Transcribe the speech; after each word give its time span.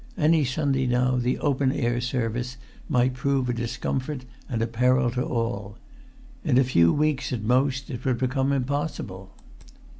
Any 0.17 0.43
Sunday 0.45 0.87
now 0.87 1.17
the 1.17 1.37
open 1.37 1.71
air 1.71 2.01
service 2.01 2.57
might 2.89 3.13
prove 3.13 3.47
a 3.49 3.53
discomfort 3.53 4.25
and 4.49 4.59
a 4.63 4.65
peril 4.65 5.11
to 5.11 5.21
all; 5.23 5.77
in 6.43 6.57
a 6.57 6.63
few 6.63 6.91
weeks 6.91 7.31
at 7.31 7.43
most 7.43 7.91
it 7.91 8.03
would 8.03 8.17
become 8.17 8.51
impossible. 8.51 9.31